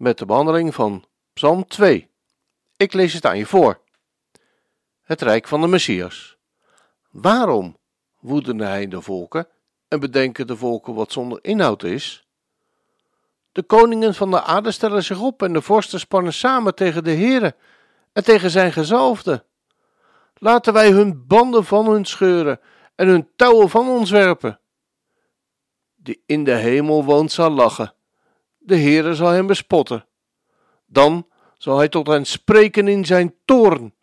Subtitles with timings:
[0.00, 2.10] met de behandeling van Psalm 2.
[2.76, 3.80] Ik lees het aan je voor.
[5.02, 6.36] Het Rijk van de Messias.
[7.10, 7.76] Waarom
[8.20, 9.48] woeden hij de volken
[9.88, 12.26] en bedenken de volken wat zonder inhoud is?
[13.52, 17.14] De koningen van de aarde stellen zich op en de vorsten spannen samen tegen de
[17.14, 17.56] Heere
[18.12, 19.44] en tegen zijn gezalfde.
[20.34, 22.60] Laten wij hun banden van hun scheuren
[22.94, 24.60] en hun touwen van ons werpen.
[25.96, 27.94] Die in de hemel woont zal lachen
[28.62, 30.06] de Heere zal hem bespotten.
[30.86, 31.26] Dan
[31.58, 33.94] zal hij tot hen spreken in zijn toorn,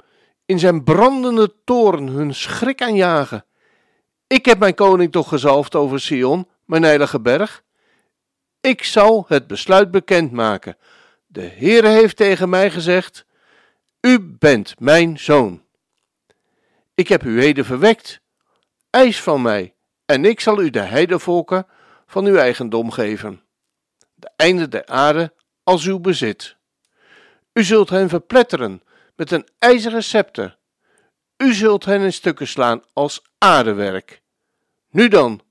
[0.46, 3.46] in zijn brandende toorn hun schrik aanjagen.
[4.28, 7.64] Ik heb mijn koning toch gezalfd over Sion, mijn heilige berg.
[8.62, 10.78] Ik zal het besluit bekendmaken.
[11.28, 13.26] De Heere heeft tegen mij gezegd:
[14.02, 15.64] U bent mijn zoon.
[16.94, 18.22] Ik heb u heden verwekt.
[18.90, 19.74] Eis van mij,
[20.06, 21.68] en ik zal u de heidevolken
[22.06, 23.47] van uw eigendom geven
[24.18, 26.56] de einde der aarde als uw bezit.
[27.54, 28.84] U zult hen verpletteren
[29.16, 30.58] met een ijzeren scepter.
[31.38, 34.22] U zult hen in stukken slaan als aardewerk.
[34.90, 35.42] Nu dan,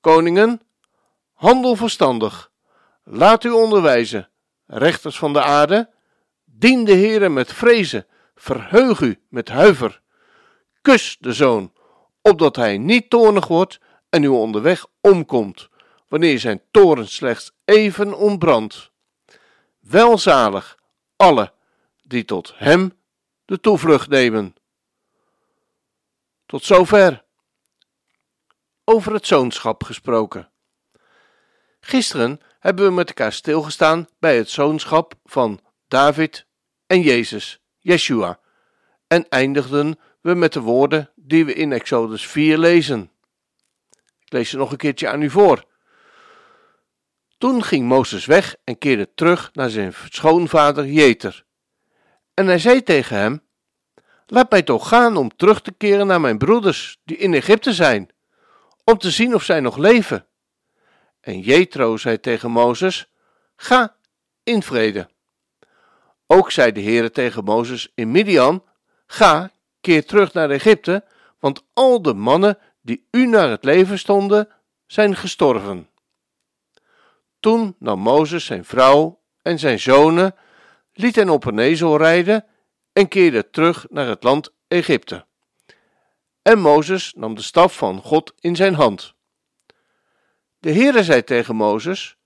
[0.00, 0.60] koningen,
[1.32, 2.50] handel verstandig.
[3.04, 4.28] Laat u onderwijzen,
[4.66, 5.90] rechters van de aarde.
[6.44, 10.00] Dien de Heere met vrezen, verheug u met huiver.
[10.82, 11.72] Kus de zoon,
[12.22, 15.67] opdat hij niet toornig wordt en u onderweg omkomt
[16.08, 18.90] wanneer zijn toren slechts even ontbrandt.
[19.78, 20.78] Welzalig
[21.16, 21.52] alle
[22.02, 22.98] die tot hem
[23.44, 24.54] de toevlucht nemen.
[26.46, 27.24] Tot zover.
[28.84, 30.50] Over het zoonschap gesproken.
[31.80, 36.46] Gisteren hebben we met elkaar stilgestaan bij het zoonschap van David
[36.86, 38.40] en Jezus, Yeshua,
[39.06, 43.10] en eindigden we met de woorden die we in Exodus 4 lezen.
[44.20, 45.64] Ik lees ze nog een keertje aan u voor.
[47.38, 51.44] Toen ging Mozes weg en keerde terug naar zijn schoonvader Jeter.
[52.34, 53.42] En hij zei tegen hem:
[54.26, 58.08] Laat mij toch gaan om terug te keren naar mijn broeders die in Egypte zijn,
[58.84, 60.26] om te zien of zij nog leven.
[61.20, 63.12] En Jethro zei tegen Mozes:
[63.56, 63.96] Ga
[64.42, 65.08] in vrede.
[66.26, 68.64] Ook zei de Heere tegen Mozes in Midian:
[69.06, 69.50] Ga,
[69.80, 71.04] keer terug naar Egypte,
[71.38, 74.48] want al de mannen die u naar het leven stonden,
[74.86, 75.87] zijn gestorven.
[77.48, 80.34] Toen nam Mozes zijn vrouw en zijn zonen,
[80.92, 82.44] liet hen op een ezel rijden
[82.92, 85.26] en keerde terug naar het land Egypte.
[86.42, 89.14] En Mozes nam de staf van God in zijn hand.
[90.58, 92.16] De Heere zei tegen Mozes: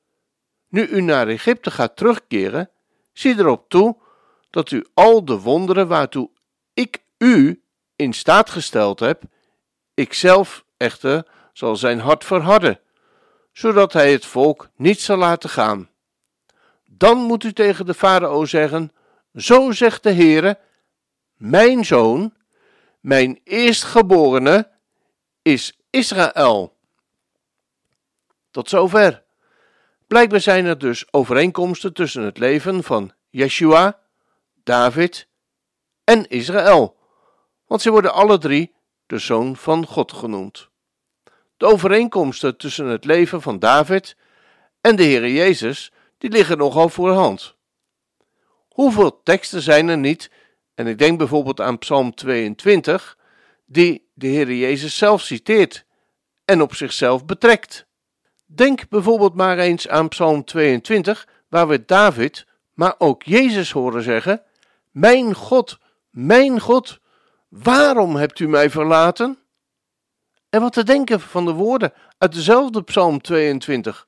[0.68, 2.70] Nu u naar Egypte gaat terugkeren,
[3.12, 3.96] zie erop toe
[4.50, 6.30] dat u al de wonderen waartoe
[6.74, 7.62] ik u
[7.96, 9.22] in staat gesteld heb,
[9.94, 12.80] ikzelf echter zal zijn hart verharden
[13.52, 15.90] zodat hij het volk niet zal laten gaan.
[16.84, 18.92] Dan moet u tegen de farao zeggen:
[19.34, 20.58] Zo zegt de Heere:
[21.36, 22.34] Mijn zoon,
[23.00, 24.70] mijn eerstgeborene,
[25.42, 26.76] is Israël.
[28.50, 29.22] Tot zover.
[30.06, 34.00] Blijkbaar zijn er dus overeenkomsten tussen het leven van Yeshua,
[34.64, 35.28] David
[36.04, 36.96] en Israël,
[37.66, 38.74] want ze worden alle drie
[39.06, 40.70] de zoon van God genoemd.
[41.62, 44.16] De overeenkomsten tussen het leven van David
[44.80, 47.54] en de Heer Jezus, die liggen nogal voor hand.
[48.68, 50.30] Hoeveel teksten zijn er niet,
[50.74, 53.18] en ik denk bijvoorbeeld aan Psalm 22,
[53.66, 55.84] die de Heer Jezus zelf citeert
[56.44, 57.86] en op zichzelf betrekt.
[58.46, 64.42] Denk bijvoorbeeld maar eens aan Psalm 22, waar we David, maar ook Jezus horen zeggen:
[64.90, 65.78] Mijn God,
[66.10, 67.00] mijn God,
[67.48, 69.41] waarom hebt u mij verlaten?
[70.52, 74.06] En wat te denken van de woorden uit dezelfde Psalm 22.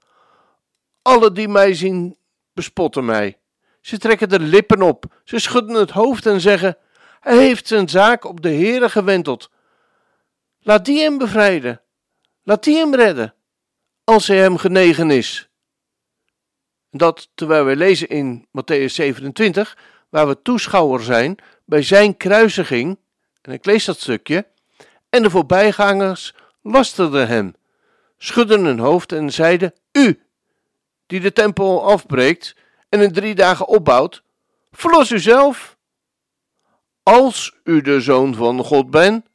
[1.02, 2.16] Alle die mij zien,
[2.52, 3.38] bespotten mij.
[3.80, 6.76] Ze trekken de lippen op, ze schudden het hoofd en zeggen:
[7.20, 9.50] Hij heeft zijn zaak op de Heere gewenteld.
[10.58, 11.80] Laat die hem bevrijden,
[12.42, 13.34] laat die hem redden,
[14.04, 15.48] als hij hem genegen is.
[16.90, 22.98] Dat terwijl wij lezen in Matthäus 27, waar we toeschouwer zijn bij zijn kruisiging,
[23.42, 24.52] en ik lees dat stukje,
[25.14, 27.54] en de voorbijgangers lasterden hem,
[28.18, 30.22] schudden hun hoofd en zeiden: U,
[31.06, 32.56] die de tempel afbreekt
[32.88, 34.22] en in drie dagen opbouwt,
[34.72, 35.76] verlos u zelf.
[37.02, 39.26] Als u de zoon van God bent,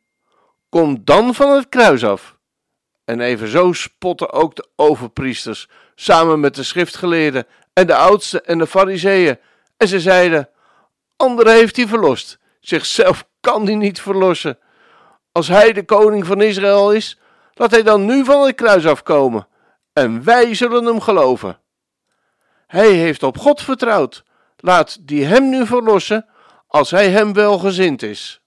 [0.70, 2.38] kom dan van het kruis af.
[3.06, 8.68] En evenzo spotten ook de overpriesters samen met de schriftgeleerden en de oudsten en de
[8.68, 9.38] fariseeën.
[9.78, 10.50] En ze zeiden,
[11.16, 14.58] anderen heeft hij verlost, zichzelf kan hij niet verlossen.
[15.32, 17.20] Als hij de koning van Israël is,
[17.54, 19.48] laat hij dan nu van het kruis afkomen,
[19.94, 21.60] en wij zullen hem geloven.
[22.68, 24.24] Hij heeft op God vertrouwd,
[24.58, 26.30] laat die hem nu verlossen,
[26.68, 28.42] als hij hem welgezind is.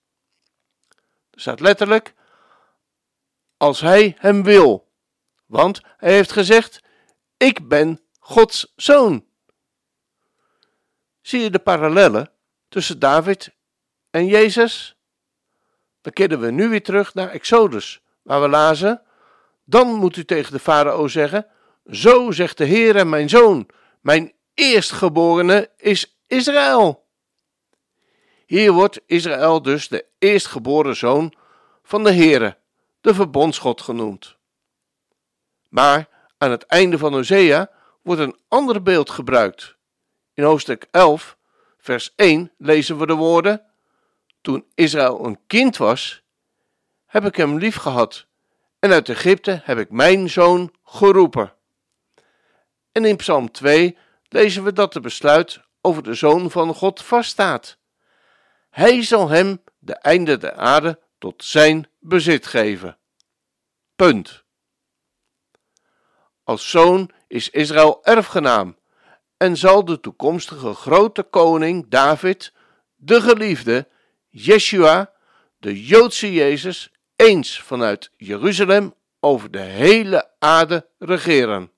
[1.30, 2.14] Er staat letterlijk,
[3.56, 4.90] als hij hem wil,
[5.46, 6.82] want hij heeft gezegd,
[7.36, 9.24] ik ben Gods zoon.
[11.20, 12.30] Zie je de parallellen
[12.68, 13.54] tussen David
[14.10, 14.96] en Jezus?
[16.02, 19.02] Dan keren we nu weer terug naar Exodus, waar we lazen:
[19.64, 21.46] Dan moet u tegen de farao zeggen:
[21.90, 23.68] Zo zegt de Heere, mijn zoon,
[24.00, 27.06] mijn eerstgeborene is Israël.
[28.46, 31.34] Hier wordt Israël dus de eerstgeboren zoon
[31.82, 32.56] van de Heere,
[33.00, 34.36] de verbondsgod genoemd.
[35.68, 36.08] Maar
[36.38, 37.70] aan het einde van Hosea
[38.02, 39.76] wordt een ander beeld gebruikt.
[40.34, 41.36] In hoofdstuk 11,
[41.78, 43.71] vers 1 lezen we de woorden:
[44.42, 46.22] Toen Israël een kind was,
[47.06, 48.26] heb ik hem lief gehad,
[48.78, 51.54] en uit Egypte heb ik mijn zoon geroepen.
[52.92, 53.98] En in Psalm 2
[54.28, 57.76] lezen we dat de besluit over de zoon van God vaststaat.
[58.70, 62.98] Hij zal hem de einde der aarde tot zijn bezit geven.
[63.96, 64.44] Punt.
[66.44, 68.76] Als zoon is Israël erfgenaam
[69.36, 72.52] en zal de toekomstige grote koning David,
[72.96, 73.88] de geliefde,
[74.32, 75.12] Yeshua,
[75.58, 81.70] de Joodse Jezus, eens vanuit Jeruzalem over de hele aarde regeren.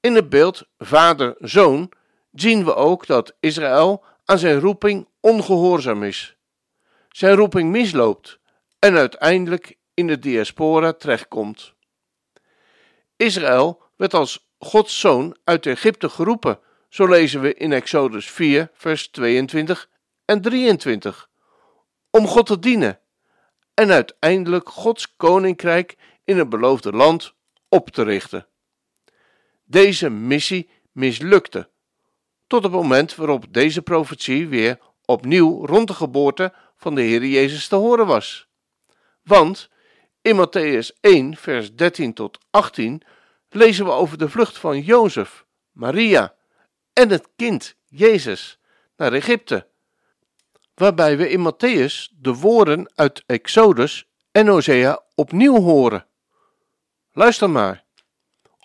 [0.00, 1.92] In het beeld vader-zoon
[2.32, 6.36] zien we ook dat Israël aan zijn roeping ongehoorzaam is.
[7.08, 8.38] Zijn roeping misloopt
[8.78, 11.74] en uiteindelijk in de diaspora terechtkomt.
[13.16, 19.08] Israël werd als Gods zoon uit Egypte geroepen, zo lezen we in Exodus 4, vers
[19.08, 19.88] 22
[20.24, 21.28] en 23,
[22.10, 23.00] om God te dienen
[23.74, 27.34] en uiteindelijk Gods koninkrijk in het beloofde land
[27.68, 28.46] op te richten.
[29.64, 31.70] Deze missie mislukte,
[32.46, 37.68] tot het moment waarop deze profetie weer opnieuw rond de geboorte van de Heer Jezus
[37.68, 38.48] te horen was.
[39.22, 39.70] Want
[40.22, 43.02] in Matthäus 1, vers 13 tot 18
[43.48, 46.34] lezen we over de vlucht van Jozef, Maria
[46.92, 48.58] en het kind Jezus
[48.96, 49.68] naar Egypte,
[50.74, 56.06] waarbij we in Matthäus de woorden uit Exodus en Hosea opnieuw horen.
[57.12, 57.84] Luister maar.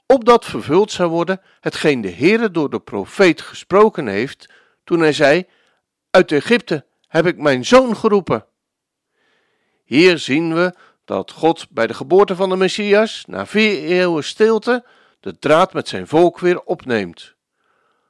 [0.05, 4.53] Opdat vervuld zou worden hetgeen de Heere door de profeet gesproken heeft,
[4.83, 5.47] toen hij zei,
[6.09, 8.45] uit Egypte heb ik mijn zoon geroepen.
[9.83, 10.73] Hier zien we
[11.05, 14.85] dat God bij de geboorte van de Messias, na vier eeuwen stilte,
[15.19, 17.35] de draad met zijn volk weer opneemt.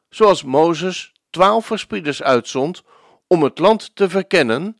[0.09, 2.83] Zoals Mozes twaalf verspieders uitzond
[3.29, 4.77] om het land te verkennen,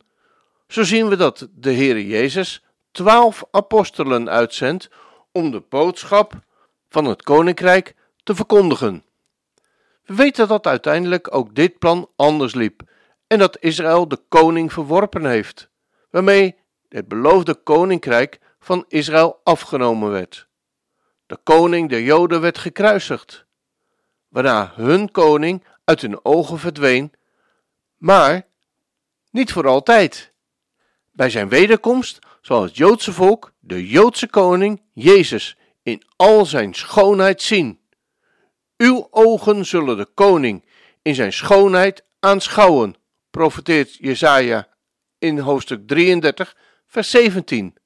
[0.68, 4.90] zo zien we dat de Heere Jezus twaalf apostelen uitzendt
[5.32, 6.32] om de boodschap
[6.88, 9.04] van het koninkrijk te verkondigen.
[10.04, 12.82] We weten dat uiteindelijk ook dit plan anders liep
[13.26, 15.68] en dat Israël de koning verworpen heeft,
[16.10, 16.56] waarmee
[16.88, 20.48] het beloofde koninkrijk van Israël afgenomen werd.
[21.26, 23.44] De koning der Joden werd gekruisigd,
[24.28, 27.12] waarna hun koning uit hun ogen verdween,
[28.00, 28.46] maar
[29.30, 30.32] niet voor altijd.
[31.10, 37.42] Bij zijn wederkomst zal het Joodse volk de Joodse koning Jezus in al zijn schoonheid
[37.42, 37.80] zien.
[38.76, 40.64] Uw ogen zullen de koning
[41.02, 42.94] in zijn schoonheid aanschouwen,
[43.30, 44.68] profeteert Jesaja
[45.18, 47.76] in hoofdstuk 33, vers 17.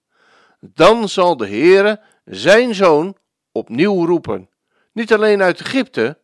[0.60, 3.16] Dan zal de Heere zijn zoon
[3.52, 4.50] opnieuw roepen,
[4.92, 6.18] niet alleen uit Egypte,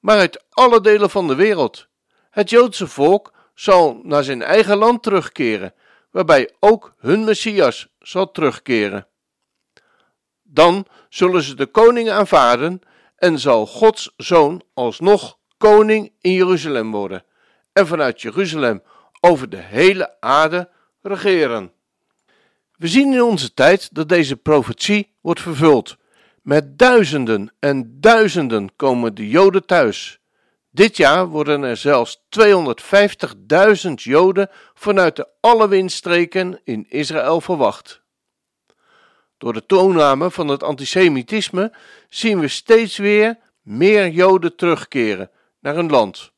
[0.00, 1.90] maar uit alle delen van de wereld.
[2.32, 5.74] Het Joodse volk zal naar zijn eigen land terugkeren,
[6.10, 9.06] waarbij ook hun Messias zal terugkeren.
[10.42, 12.80] Dan zullen ze de koning aanvaarden
[13.16, 17.24] en zal Gods zoon alsnog koning in Jeruzalem worden
[17.72, 18.82] en vanuit Jeruzalem
[19.20, 20.68] over de hele aarde
[21.02, 21.72] regeren.
[22.76, 25.96] We zien in onze tijd dat deze profetie wordt vervuld.
[26.42, 30.20] Met duizenden en duizenden komen de Joden thuis.
[30.74, 32.22] Dit jaar worden er zelfs
[33.86, 38.02] 250.000 Joden vanuit de alle windstreken in Israël verwacht.
[39.38, 41.72] Door de toename van het antisemitisme
[42.08, 46.32] zien we steeds weer meer Joden terugkeren naar hun land.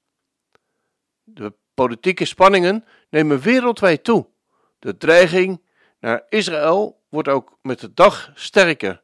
[1.22, 4.26] De politieke spanningen nemen wereldwijd toe.
[4.78, 5.62] De dreiging
[6.00, 9.02] naar Israël wordt ook met de dag sterker.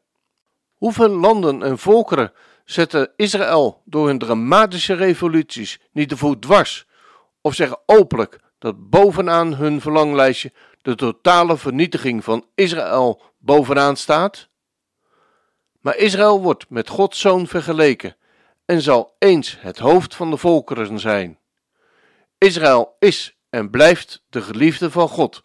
[0.75, 2.33] Hoeveel landen en volkeren
[2.71, 6.87] zetten Israël door hun dramatische revoluties niet de voet dwars
[7.41, 14.49] of zeggen openlijk dat bovenaan hun verlanglijstje de totale vernietiging van Israël bovenaan staat?
[15.81, 18.17] Maar Israël wordt met Gods zoon vergeleken
[18.65, 21.39] en zal eens het hoofd van de volkeren zijn.
[22.39, 25.43] Israël is en blijft de geliefde van God,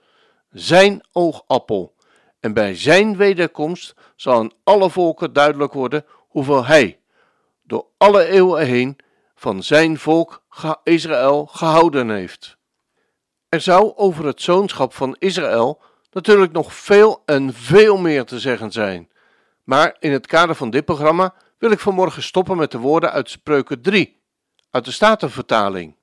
[0.50, 1.96] zijn oogappel.
[2.40, 7.00] En bij zijn wederkomst zal aan alle volken duidelijk worden hoeveel hij,
[7.66, 8.98] door alle eeuwen heen,
[9.36, 10.44] van zijn volk
[10.84, 12.58] Israël gehouden heeft.
[13.50, 15.82] Er zou over het zoonschap van Israël
[16.12, 19.10] natuurlijk nog veel en veel meer te zeggen zijn.
[19.64, 23.30] Maar in het kader van dit programma wil ik vanmorgen stoppen met de woorden uit
[23.30, 24.22] Spreuken 3,
[24.70, 25.96] uit de Statenvertaling.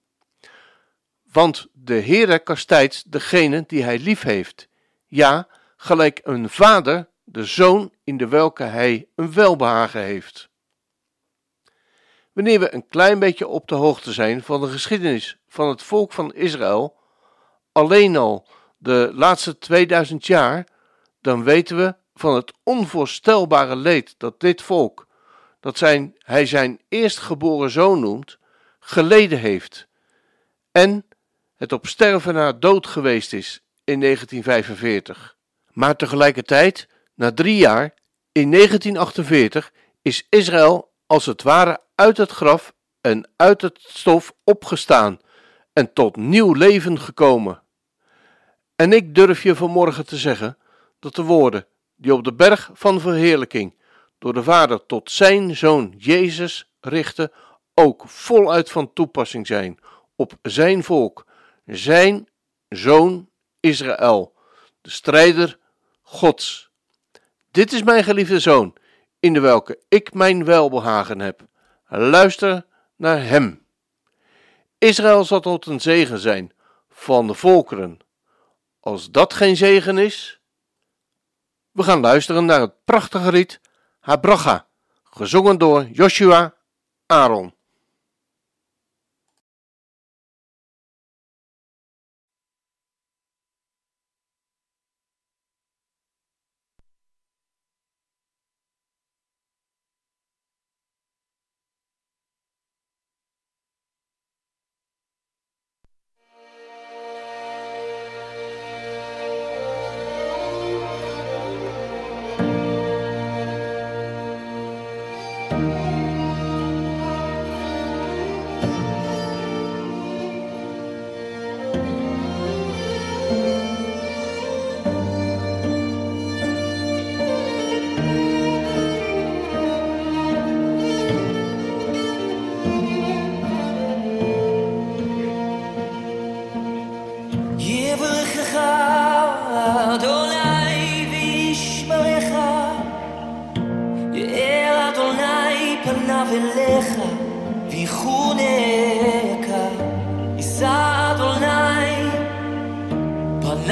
[1.32, 4.68] Want de Heere kastijdt degene die hij lief heeft.
[5.06, 10.50] Ja, gelijk een vader de zoon in de welke hij een welbehagen heeft.
[12.32, 16.12] Wanneer we een klein beetje op de hoogte zijn van de geschiedenis van het volk
[16.12, 16.96] van Israël,
[17.72, 18.48] alleen al
[18.78, 20.66] de laatste 2000 jaar,
[21.20, 25.06] dan weten we van het onvoorstelbare leed dat dit volk,
[25.60, 28.38] dat zijn, hij zijn eerstgeboren zoon noemt,
[28.80, 29.86] geleden heeft.
[30.72, 31.06] En
[31.56, 35.36] het op sterven na dood geweest is in 1945.
[35.72, 37.94] Maar tegelijkertijd, na drie jaar,
[38.32, 39.72] in 1948,
[40.02, 45.20] is Israël als het ware uit het graf en uit het stof opgestaan
[45.72, 47.62] en tot nieuw leven gekomen.
[48.76, 50.58] En ik durf je vanmorgen te zeggen
[50.98, 51.66] dat de woorden
[51.96, 53.76] die op de berg van verheerlijking
[54.18, 57.32] door de Vader tot zijn zoon Jezus richten,
[57.74, 59.78] ook voluit van toepassing zijn
[60.16, 61.26] op zijn volk,
[61.64, 62.28] zijn
[62.68, 63.28] zoon
[63.60, 64.34] Israël,
[64.80, 65.58] de strijder
[66.02, 66.70] Gods.
[67.50, 68.76] Dit is mijn geliefde zoon,
[69.22, 71.46] in de welke ik mijn welbehagen heb.
[71.86, 73.66] Luister naar hem.
[74.78, 76.52] Israël zal tot een zegen zijn
[76.88, 77.98] van de volkeren.
[78.80, 80.40] Als dat geen zegen is,
[81.70, 83.60] we gaan luisteren naar het prachtige lied
[83.98, 84.66] Habracha,
[85.02, 86.54] gezongen door Joshua
[87.06, 87.54] Aaron.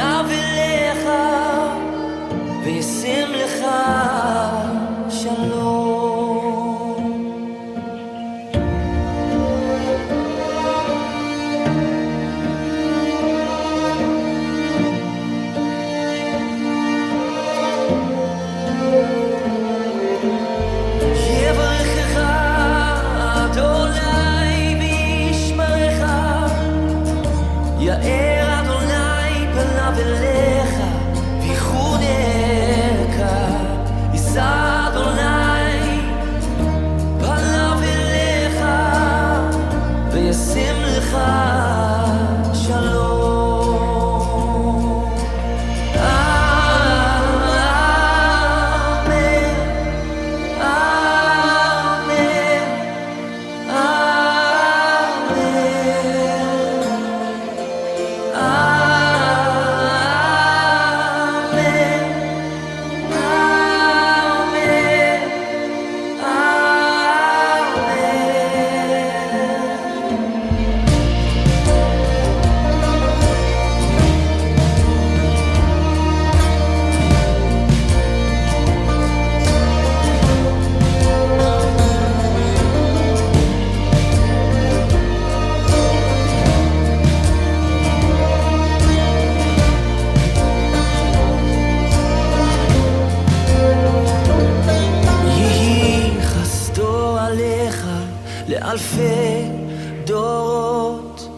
[0.01, 0.50] Love is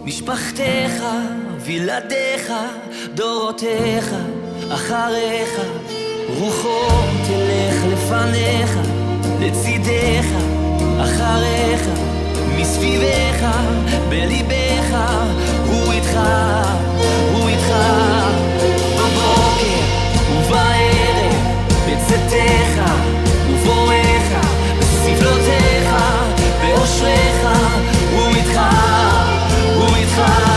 [0.05, 1.03] משפחתך,
[1.59, 2.53] וילדיך,
[3.15, 4.15] דורותיך,
[4.75, 5.61] אחריך,
[6.39, 6.89] רוחו
[7.27, 8.79] תלך לפניך,
[9.41, 10.27] לצידך,
[11.03, 11.89] אחריך,
[12.57, 13.47] מסביבך,
[14.09, 14.97] בליבך,
[15.67, 16.19] הוא איתך,
[17.33, 17.73] הוא איתך,
[18.97, 19.83] בבוקר
[20.33, 21.35] ובערב,
[21.87, 22.93] בצאתך
[23.51, 24.47] ובואך,
[24.79, 25.95] בסבלותיך,
[26.63, 27.47] באושריך,
[28.13, 28.61] הוא איתך,
[30.17, 30.52] far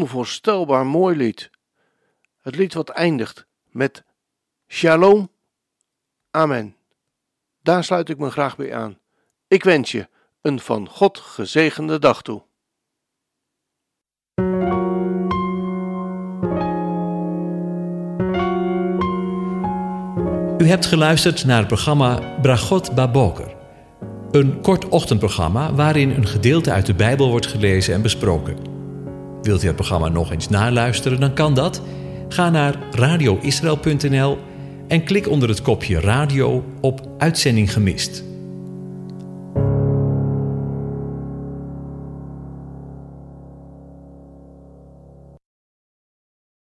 [0.00, 1.50] onvoorstelbaar mooi lied.
[2.40, 4.04] Het lied wat eindigt met
[4.68, 5.30] Shalom,
[6.30, 6.76] Amen.
[7.62, 8.98] Daar sluit ik me graag bij aan.
[9.48, 10.08] Ik wens je
[10.42, 12.42] een van God gezegende dag toe.
[20.58, 23.54] U hebt geluisterd naar het programma Bragot Baboker.
[24.30, 28.69] Een kort ochtendprogramma waarin een gedeelte uit de Bijbel wordt gelezen en besproken.
[29.42, 31.82] Wilt u het programma nog eens naluisteren, dan kan dat.
[32.28, 34.38] Ga naar radioisrael.nl
[34.88, 38.29] en klik onder het kopje radio op Uitzending gemist.